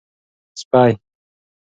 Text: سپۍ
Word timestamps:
سپۍ 0.61 0.93